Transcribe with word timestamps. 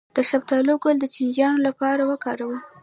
د 0.15 0.17
شفتالو 0.29 0.73
ګل 0.83 0.97
د 0.99 1.05
چینجیانو 1.15 1.59
لپاره 1.67 2.01
وکاروئ 2.11 2.59